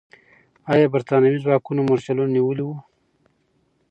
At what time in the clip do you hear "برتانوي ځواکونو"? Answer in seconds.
0.93-1.81